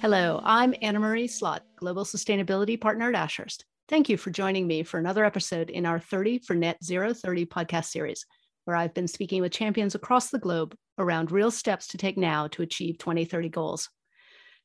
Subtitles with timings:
[0.00, 3.64] Hello, I'm Anna Marie Slot, Global Sustainability Partner at Ashurst.
[3.88, 7.46] Thank you for joining me for another episode in our 30 for Net Zero 30
[7.46, 8.24] podcast series,
[8.64, 12.46] where I've been speaking with champions across the globe around real steps to take now
[12.46, 13.90] to achieve 2030 goals.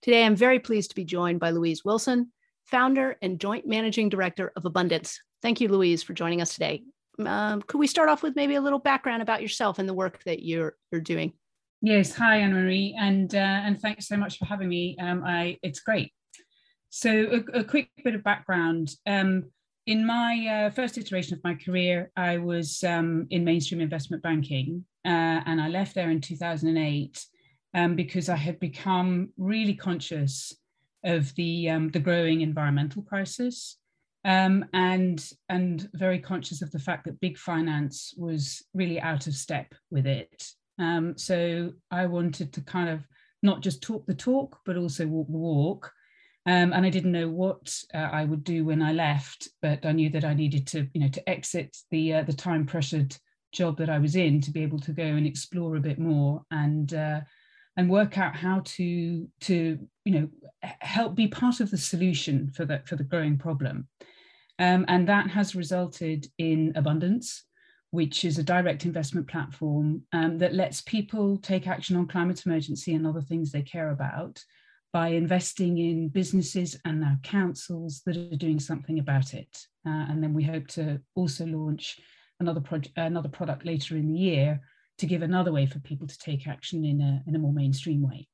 [0.04, 2.32] Today, I'm very pleased to be joined by Louise Wilson,
[2.66, 5.20] founder and joint managing director of Abundance.
[5.42, 6.84] Thank you, Louise, for joining us today.
[7.26, 10.24] Um, could we start off with maybe a little background about yourself and the work
[10.26, 11.34] that you're, you're doing?
[11.86, 14.96] Yes, hi Anne Marie, and uh, and thanks so much for having me.
[15.02, 16.14] Um, I it's great.
[16.90, 18.92] So a, a quick bit of background.
[19.06, 19.52] Um,
[19.86, 24.86] in my uh, first iteration of my career, I was um, in mainstream investment banking,
[25.04, 27.26] uh, and I left there in 2008
[27.74, 30.56] um, because I had become really conscious
[31.04, 33.78] of the um, the growing environmental crisis,
[34.24, 39.36] um, and and very conscious of the fact that big finance was really out of
[39.36, 40.54] step with it.
[40.80, 43.06] Um, so I wanted to kind of
[43.42, 45.92] not just talk the talk, but also walk the walk.
[46.46, 49.92] Um, and I didn't know what uh, I would do when I left, but I
[49.94, 53.16] knew that I needed to, you know, to exit the uh, the time pressured
[53.54, 56.42] job that I was in to be able to go and explore a bit more
[56.52, 57.22] and uh,
[57.78, 60.28] and work out how to to you know
[60.62, 63.88] help be part of the solution for the for the growing problem.
[64.60, 67.44] Um, and that has resulted in abundance
[67.94, 72.96] which is a direct investment platform um, that lets people take action on climate emergency
[72.96, 74.44] and other things they care about
[74.92, 79.68] by investing in businesses and now councils that are doing something about it.
[79.86, 82.00] Uh, and then we hope to also launch
[82.40, 82.64] another
[82.96, 84.60] another product later in the year
[84.98, 88.02] to give another way for people to take action in a, in a more mainstream
[88.02, 88.28] way.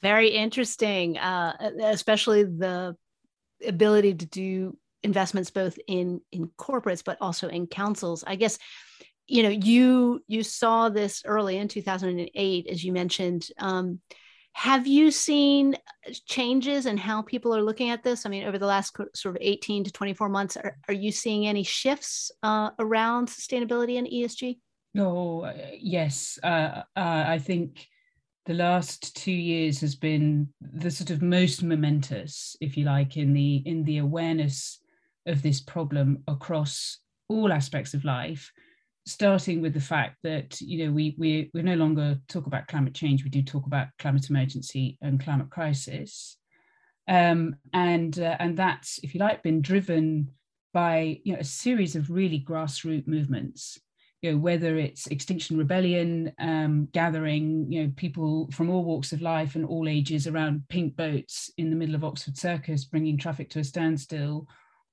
[0.00, 2.94] Very interesting, uh, especially the
[3.66, 8.24] ability to do investments both in in corporates but also in councils.
[8.26, 8.58] I guess
[9.26, 13.48] you know you you saw this early in 2008 as you mentioned.
[13.58, 14.00] Um,
[14.52, 15.76] have you seen
[16.26, 18.26] changes in how people are looking at this?
[18.26, 21.46] I mean over the last sort of 18 to 24 months are, are you seeing
[21.46, 24.58] any shifts uh, around sustainability and esg
[24.98, 26.38] oh uh, yes.
[26.42, 27.86] Uh, uh, i think
[28.46, 33.32] the last two years has been the sort of most momentous if you like in
[33.32, 34.79] the in the awareness
[35.26, 36.98] of this problem across
[37.28, 38.50] all aspects of life
[39.06, 42.94] starting with the fact that you know we we we no longer talk about climate
[42.94, 46.36] change we do talk about climate emergency and climate crisis.
[47.08, 50.30] Um, and uh, and that's if you like been driven
[50.72, 53.80] by you know a series of really grassroots movements
[54.22, 59.22] you know whether it's extinction rebellion um, gathering you know people from all walks of
[59.22, 63.50] life and all ages around pink boats in the middle of oxford circus bringing traffic
[63.50, 64.46] to a standstill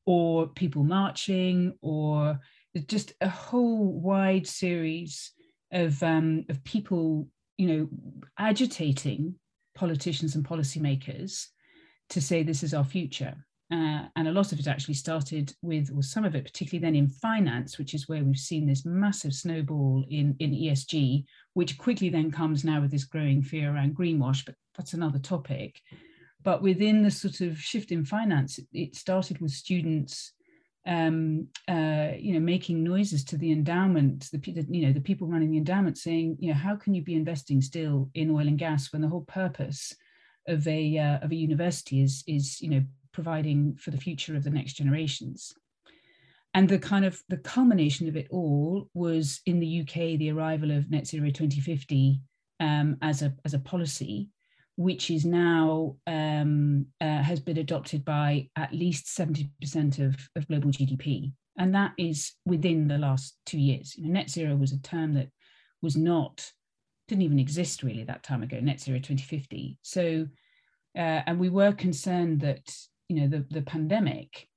[0.08, 2.40] or people marching, or
[2.88, 5.34] just a whole wide series
[5.72, 7.90] of, um, of people, you know,
[8.40, 9.36] agitating
[9.76, 11.48] politicians and policymakers
[12.10, 13.36] to say this is our future.
[13.70, 16.96] Uh, and a lot of it actually started with, or some of it, particularly then
[16.96, 22.08] in finance, which is where we've seen this massive snowball in, in ESG, which quickly
[22.08, 25.82] then comes now with this growing fear around greenwash, but that's another topic.
[26.44, 30.34] But within the sort of shift in finance, it, started with students,
[30.86, 35.52] um, uh, you know, making noises to the endowment, the, you know, the people running
[35.52, 38.94] the endowment saying, you know, how can you be investing still in oil and gas
[38.94, 39.94] when the whole purpose
[40.48, 44.44] of a uh, of a university is is you know providing for the future of
[44.44, 45.54] the next generations?
[46.54, 50.72] And the kind of the culmination of it all was in the UK the arrival
[50.72, 52.22] of net zero 2050
[52.60, 54.30] um, as a as a policy
[54.78, 60.70] which is now um, uh, has been adopted by at least 70% of, of global
[60.70, 61.34] GDP.
[61.58, 63.96] And that is within the last two years.
[63.98, 65.30] You know, net zero was a term that
[65.82, 66.52] was not,
[67.08, 69.80] didn't even exist really that time ago, net zero 2050.
[69.82, 70.28] So,
[70.96, 72.72] uh, and we were concerned that,
[73.10, 74.48] you know, the, the pandemic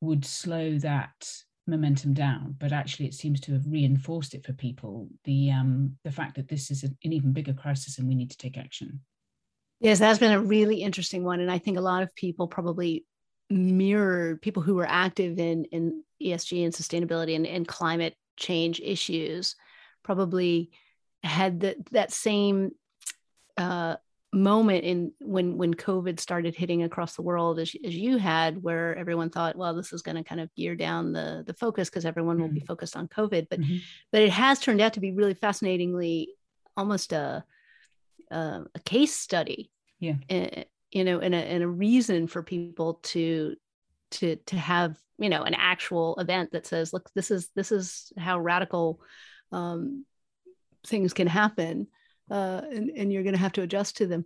[0.00, 1.30] would slow that
[1.68, 6.10] momentum down, but actually it seems to have reinforced it for people, the, um, the
[6.10, 8.98] fact that this is an even bigger crisis and we need to take action.
[9.80, 11.40] Yes, that's been a really interesting one.
[11.40, 13.04] And I think a lot of people probably
[13.50, 19.54] mirrored people who were active in, in ESG and sustainability and, and climate change issues
[20.02, 20.70] probably
[21.22, 22.72] had the, that same
[23.56, 23.96] uh,
[24.32, 28.96] moment in when when COVID started hitting across the world as, as you had, where
[28.96, 32.04] everyone thought, well, this is going to kind of gear down the the focus because
[32.04, 32.42] everyone mm-hmm.
[32.42, 32.66] will be mm-hmm.
[32.66, 33.48] focused on COVID.
[33.48, 33.76] But mm-hmm.
[34.12, 36.30] but it has turned out to be really fascinatingly
[36.76, 37.44] almost a
[38.30, 40.14] uh, a case study yeah.
[40.30, 43.54] uh, you know and a, and a reason for people to
[44.10, 48.12] to to have you know an actual event that says look this is this is
[48.16, 49.00] how radical
[49.52, 50.04] um,
[50.86, 51.86] things can happen
[52.30, 54.24] uh, and, and you're going to have to adjust to them.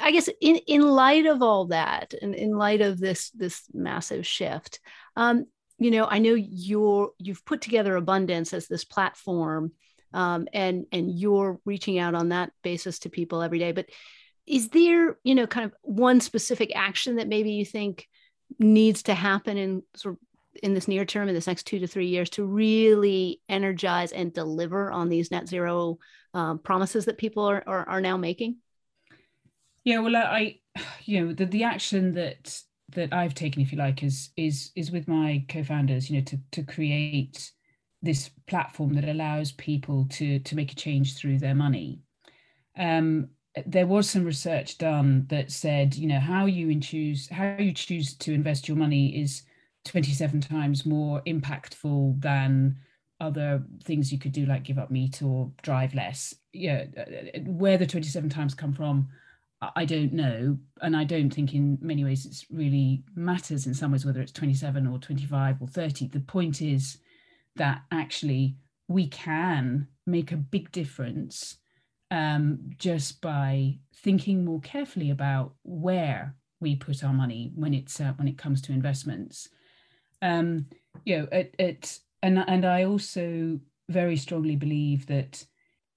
[0.00, 4.26] I guess in, in light of all that, and in light of this this massive
[4.26, 4.80] shift,
[5.16, 5.46] um,
[5.78, 9.72] you know, I know you're you've put together Abundance as this platform,
[10.14, 13.72] um, and and you're reaching out on that basis to people every day.
[13.72, 13.86] But
[14.46, 18.08] is there, you know, kind of one specific action that maybe you think
[18.58, 20.20] needs to happen in sort of
[20.62, 24.32] in this near term, in this next two to three years, to really energize and
[24.32, 25.98] deliver on these net zero
[26.34, 28.56] um, promises that people are, are, are now making?
[29.84, 30.60] Yeah, well, I,
[31.04, 32.60] you know, the, the action that
[32.90, 36.38] that I've taken, if you like, is is is with my co-founders, you know, to
[36.52, 37.50] to create
[38.02, 42.00] this platform that allows people to to make a change through their money.
[42.76, 43.28] Um,
[43.66, 48.14] there was some research done that said, you know, how you choose how you choose
[48.16, 49.42] to invest your money is
[49.84, 52.76] 27 times more impactful than
[53.20, 56.34] other things you could do, like give up meat or drive less.
[56.52, 56.86] Yeah,
[57.44, 59.08] where the 27 times come from,
[59.76, 60.58] I don't know.
[60.80, 64.32] And I don't think in many ways it's really matters in some ways, whether it's
[64.32, 66.08] 27 or 25 or 30.
[66.08, 66.98] The point is
[67.56, 68.56] that actually
[68.88, 71.58] we can make a big difference
[72.10, 78.12] um, just by thinking more carefully about where we put our money when it's uh,
[78.16, 79.48] when it comes to investments.
[80.20, 80.66] Um,
[81.04, 83.58] you know, it, it and and I also
[83.88, 85.44] very strongly believe that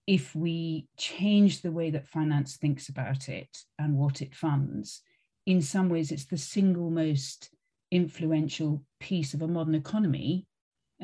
[0.08, 5.02] if we change the way that finance thinks about it and what it funds,
[5.46, 7.50] in some ways it's the single most
[7.92, 10.46] influential piece of a modern economy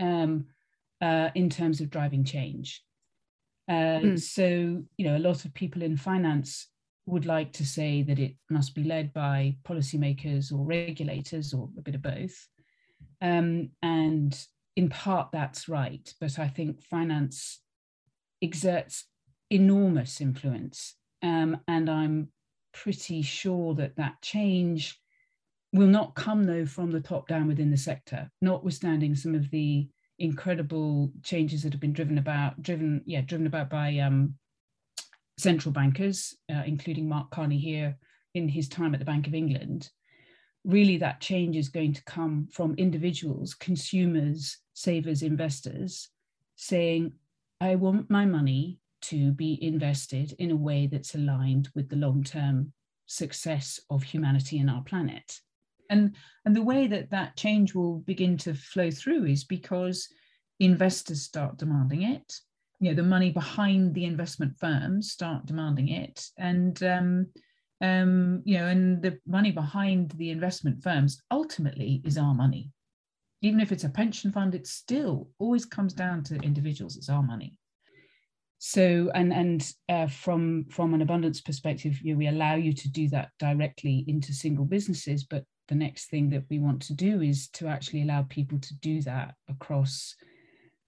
[0.01, 0.45] um,
[0.99, 2.83] uh, in terms of driving change.
[3.69, 4.19] Uh, mm.
[4.19, 6.67] So, you know, a lot of people in finance
[7.05, 11.81] would like to say that it must be led by policymakers or regulators or a
[11.81, 12.47] bit of both.
[13.21, 14.37] Um, and
[14.75, 16.13] in part, that's right.
[16.19, 17.61] But I think finance
[18.41, 19.05] exerts
[19.49, 20.95] enormous influence.
[21.21, 22.29] Um, and I'm
[22.73, 25.00] pretty sure that that change
[25.73, 29.87] will not come, though, from the top down within the sector, notwithstanding some of the
[30.19, 34.35] incredible changes that have been driven about, driven, yeah, driven about by um,
[35.37, 37.97] central bankers, uh, including Mark Carney here
[38.33, 39.89] in his time at the Bank of England.
[40.63, 46.09] Really, that change is going to come from individuals, consumers, savers, investors
[46.55, 47.13] saying,
[47.59, 52.23] I want my money to be invested in a way that's aligned with the long
[52.23, 52.73] term
[53.07, 55.39] success of humanity and our planet.
[55.91, 56.15] And,
[56.45, 60.07] and the way that that change will begin to flow through is because
[60.59, 62.33] investors start demanding it.
[62.79, 66.25] You know, the money behind the investment firms start demanding it.
[66.39, 67.27] And, um,
[67.81, 72.71] um, you know, and the money behind the investment firms ultimately is our money
[73.41, 76.95] even if it's a pension fund, it still always comes down to individuals.
[76.95, 77.57] It's our money.
[78.59, 82.89] So, and and uh, from from an abundance perspective, you know, we allow you to
[82.89, 85.23] do that directly into single businesses.
[85.23, 88.73] But the next thing that we want to do is to actually allow people to
[88.75, 90.15] do that across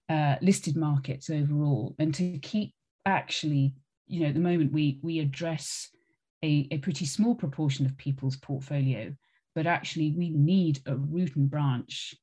[0.08, 2.74] uh, listed markets overall, and to keep
[3.06, 3.74] actually,
[4.06, 5.88] you know, at the moment we we address
[6.42, 9.14] a, a pretty small proportion of people's portfolio,
[9.54, 12.14] but actually we need a root and branch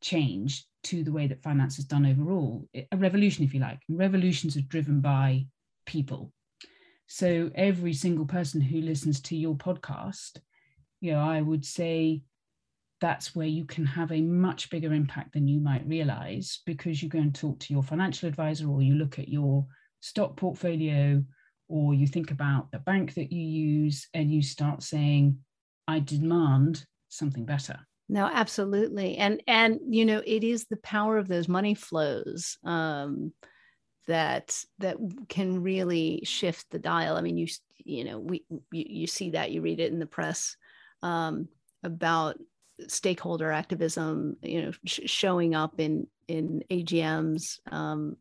[0.00, 3.80] change to the way that finance is done overall, a revolution, if you like.
[3.88, 5.46] And revolutions are driven by
[5.86, 6.32] people.
[7.08, 10.38] So every single person who listens to your podcast,
[11.00, 12.22] you know, I would say
[13.00, 17.08] that's where you can have a much bigger impact than you might realize because you
[17.08, 19.66] go and talk to your financial advisor or you look at your
[20.00, 21.22] stock portfolio
[21.68, 25.38] or you think about the bank that you use and you start saying,
[25.86, 27.78] I demand something better.
[28.08, 29.16] No, absolutely.
[29.16, 33.32] And and you know, it is the power of those money flows um
[34.06, 34.96] that that
[35.28, 37.16] can really shift the dial.
[37.16, 37.48] I mean, you
[37.84, 40.56] you know, we you, you see that you read it in the press
[41.02, 41.48] um
[41.82, 42.36] about
[42.86, 48.16] stakeholder activism, you know, sh- showing up in in AGMs um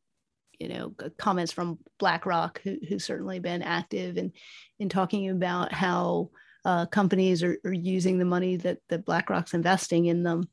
[0.59, 4.31] you know comments from BlackRock who who's certainly been active in
[4.79, 6.31] in talking about how
[6.65, 10.49] uh, companies are, are, using the money that that BlackRock's investing in them.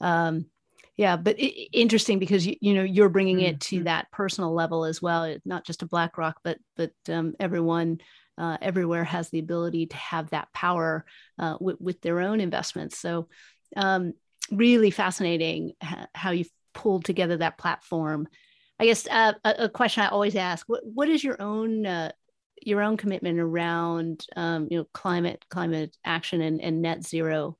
[0.00, 0.46] Um,
[0.96, 3.84] yeah, but it, interesting because you, you know you're bringing it to mm-hmm.
[3.84, 5.36] that personal level as well.
[5.44, 7.98] Not just a BlackRock, but but um, everyone
[8.38, 11.04] uh, everywhere has the ability to have that power
[11.38, 12.96] uh, with, their own investments.
[12.98, 13.28] So
[13.76, 14.12] um,
[14.50, 15.72] really fascinating
[16.14, 18.28] how you've pulled together that platform.
[18.78, 22.12] I guess uh, a, a, question I always ask: what what is your own uh,
[22.62, 27.56] your own commitment around um, you know climate climate action and, and net zero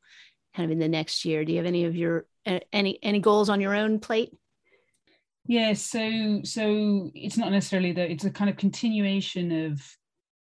[0.55, 2.27] kind of in the next year do you have any of your
[2.73, 4.33] any any goals on your own plate
[5.47, 9.81] yeah so so it's not necessarily that it's a kind of continuation of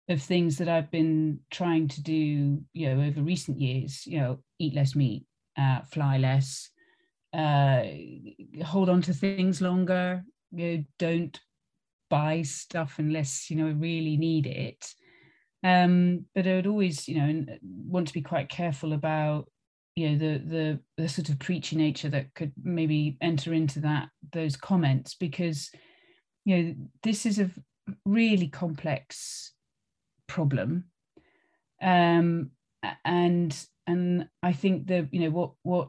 [0.08, 4.06] of things that I've been trying to do, you know, over recent years.
[4.06, 5.24] You know, eat less meat,
[5.58, 6.70] uh, fly less,
[7.32, 7.82] uh,
[8.64, 10.24] hold on to things longer.
[10.52, 11.38] You know, don't
[12.10, 14.86] buy stuff unless you know I really need it.
[15.64, 19.48] Um, but I would always, you know, want to be quite careful about
[19.98, 24.08] you know the the the sort of preachy nature that could maybe enter into that
[24.32, 25.70] those comments because
[26.44, 27.50] you know this is a
[28.04, 29.52] really complex
[30.28, 30.84] problem.
[31.82, 32.52] Um
[33.04, 35.88] and and i think that you know what what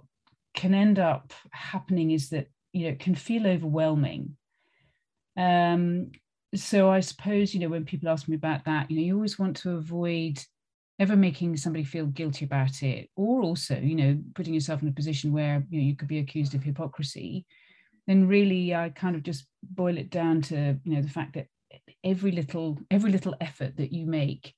[0.55, 4.36] can end up happening is that you know it can feel overwhelming.
[5.38, 6.12] Um
[6.55, 9.38] so i suppose you know when people ask me about that you know you always
[9.38, 10.43] want to avoid
[10.98, 14.91] ever making somebody feel guilty about it or also you know putting yourself in a
[14.91, 17.46] position where you know you could be accused of hypocrisy.
[18.08, 21.48] Then really i kind of just boil it down to you know the fact that
[22.03, 24.53] every little every little effort that you make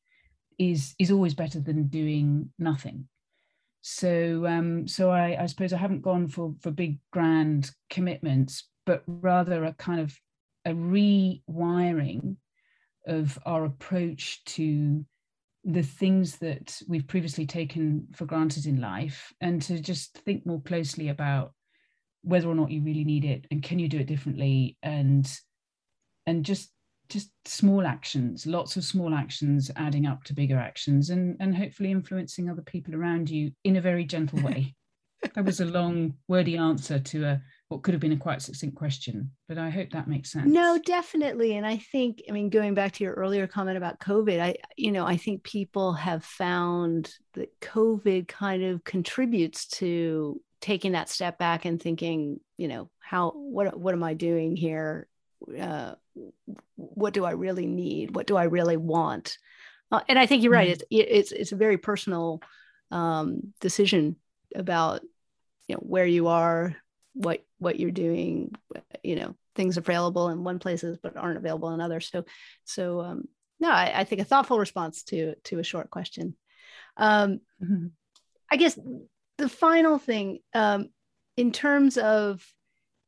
[0.60, 3.07] is is always better than doing nothing.
[3.81, 9.03] So um so i i suppose i haven't gone for for big grand commitments but
[9.07, 10.15] rather a kind of
[10.65, 12.36] a rewiring
[13.07, 15.03] of our approach to
[15.63, 20.62] the things that we've previously taken for granted in life and to just think more
[20.62, 21.53] closely about
[22.24, 25.39] whether or not you really need it and can you do it differently and
[26.25, 26.71] and just
[27.12, 31.91] just small actions lots of small actions adding up to bigger actions and and hopefully
[31.91, 34.74] influencing other people around you in a very gentle way.
[35.36, 38.75] That was a long wordy answer to a what could have been a quite succinct
[38.75, 40.51] question but i hope that makes sense.
[40.51, 41.58] No definitely.
[41.58, 44.91] And i think i mean going back to your earlier comment about covid i you
[44.91, 51.38] know i think people have found that covid kind of contributes to taking that step
[51.38, 55.08] back and thinking you know how what what am i doing here
[55.60, 55.95] uh,
[56.75, 58.15] what do I really need?
[58.15, 59.38] What do I really want?
[59.91, 60.69] Uh, and I think you're right.
[60.69, 60.86] Mm-hmm.
[60.89, 62.41] It's it's it's a very personal
[62.91, 64.15] um, decision
[64.55, 65.01] about
[65.67, 66.75] you know where you are,
[67.13, 68.53] what what you're doing.
[69.03, 72.10] You know, things available in one places but aren't available in others.
[72.10, 72.25] So
[72.63, 73.27] so um,
[73.60, 76.36] no, I, I think a thoughtful response to to a short question.
[76.98, 77.88] Um, mm-hmm.
[78.51, 78.77] I guess
[79.38, 80.89] the final thing um,
[81.38, 82.45] in terms of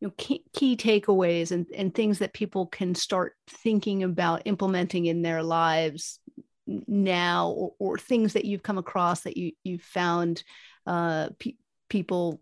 [0.04, 5.06] you know, key, key takeaways and, and things that people can start thinking about implementing
[5.06, 6.20] in their lives
[6.68, 10.44] now or, or things that you've come across that you you've found
[10.86, 11.56] uh, pe-
[11.88, 12.42] people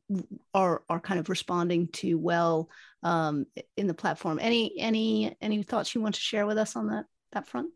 [0.56, 2.68] are are kind of responding to well
[3.03, 3.46] um,
[3.77, 4.39] in the platform.
[4.41, 7.70] Any any any thoughts you want to share with us on that that front?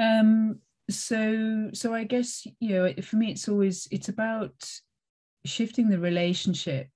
[0.00, 0.58] Um
[0.90, 4.50] so so i guess you know for me it's always it's about
[5.44, 6.88] shifting the relationship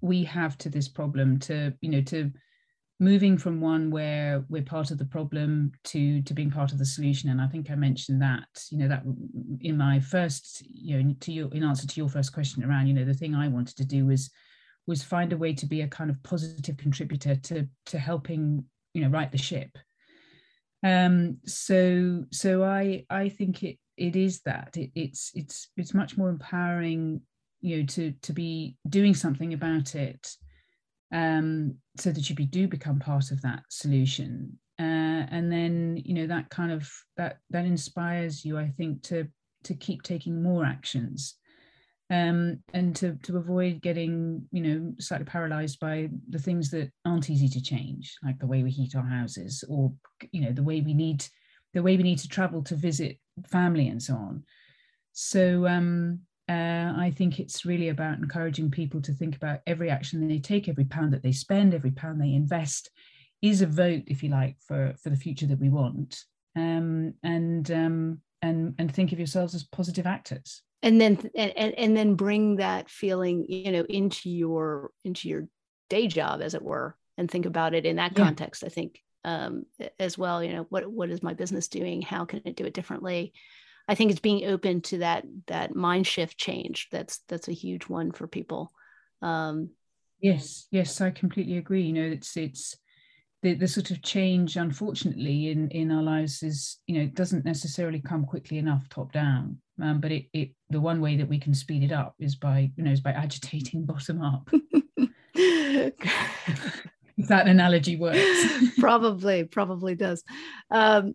[0.00, 2.30] we have to this problem to you know to
[2.98, 6.84] moving from one where we're part of the problem to to being part of the
[6.84, 7.30] solution.
[7.30, 9.02] And i think i mentioned that you know that
[9.60, 12.94] in my first you know to your in answer to your first question around you
[12.94, 14.30] know the thing i wanted to do was
[14.86, 18.64] was find a way to be a kind of positive contributor to to helping
[18.94, 19.70] you know right the ship.
[20.82, 24.76] Um so so i i think it it is that.
[24.76, 27.20] It, it's it's it's much more empowering
[27.60, 30.28] you know to to be doing something about it
[31.12, 34.58] um, so that you be, do become part of that solution.
[34.78, 39.28] Uh, and then you know that kind of that that inspires you i think to
[39.62, 41.34] to keep taking more actions
[42.10, 47.28] um, and to to avoid getting you know slightly paralyzed by the things that aren't
[47.28, 49.92] easy to change like the way we heat our houses or
[50.32, 51.24] you know the way we need
[51.74, 54.42] the way we need to travel to visit family and so on.
[55.12, 60.26] So um uh, I think it's really about encouraging people to think about every action
[60.26, 62.90] they take, every pound that they spend, every pound they invest
[63.40, 66.24] is a vote, if you like, for, for the future that we want.
[66.56, 70.62] Um, and um, and and think of yourselves as positive actors.
[70.82, 75.46] And then and, and then bring that feeling, you know, into your into your
[75.88, 78.24] day job, as it were, and think about it in that yeah.
[78.24, 78.64] context.
[78.64, 79.66] I think um,
[80.00, 80.42] as well.
[80.42, 82.02] You know, what what is my business doing?
[82.02, 83.34] How can it do it differently?
[83.88, 86.88] I think it's being open to that that mind shift change.
[86.90, 88.72] That's that's a huge one for people.
[89.22, 89.70] Um,
[90.20, 91.82] yes, yes, I completely agree.
[91.82, 92.76] You know, it's it's
[93.42, 97.44] the, the sort of change, unfortunately, in in our lives is you know it doesn't
[97.44, 99.58] necessarily come quickly enough top down.
[99.82, 102.70] Um, but it, it the one way that we can speed it up is by
[102.76, 104.48] you know is by agitating bottom up.
[107.20, 108.46] if that analogy works
[108.78, 110.22] probably probably does
[110.70, 111.14] um,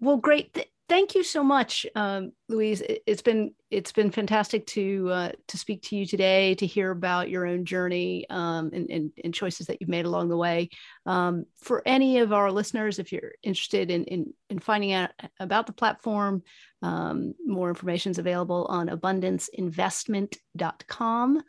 [0.00, 2.80] well great thank you so much, um, Louise.
[2.80, 6.90] It, has been it's been fantastic to uh, to speak to you today, to hear
[6.90, 10.68] about your own journey um, and, and, and, choices that you've made along the way.
[11.06, 15.10] Um, for any of our listeners, if you're interested in in, in finding out
[15.40, 16.42] about the platform,
[16.82, 21.42] um, more information is available on abundanceinvestment.com.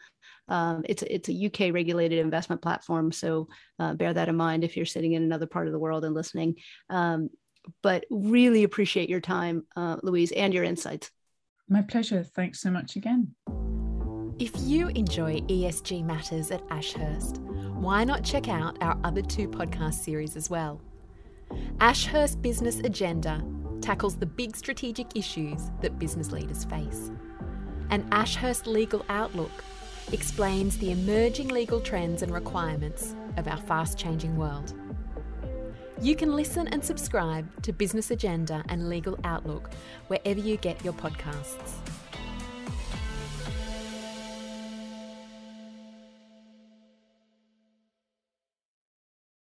[0.47, 3.47] Um, it's it's a UK regulated investment platform, so
[3.79, 6.13] uh, bear that in mind if you're sitting in another part of the world and
[6.13, 6.57] listening.
[6.89, 7.29] Um,
[7.81, 11.11] but really appreciate your time, uh, Louise, and your insights.
[11.67, 12.23] My pleasure.
[12.23, 13.35] Thanks so much again.
[14.37, 17.37] If you enjoy ESG matters at Ashurst,
[17.75, 20.81] why not check out our other two podcast series as well?
[21.79, 23.43] Ashurst Business Agenda
[23.81, 27.11] tackles the big strategic issues that business leaders face.
[27.89, 29.63] And Ashurst Legal Outlook
[30.11, 34.73] explains the emerging legal trends and requirements of our fast changing world.
[36.01, 39.69] You can listen and subscribe to Business Agenda and Legal Outlook
[40.07, 41.94] wherever you get your podcasts.